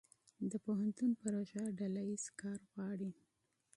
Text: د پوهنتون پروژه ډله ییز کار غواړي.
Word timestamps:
د 0.49 0.51
پوهنتون 0.63 1.11
پروژه 1.21 1.63
ډله 1.79 2.01
ییز 2.09 2.25
کار 2.41 2.59
غواړي. 2.71 3.11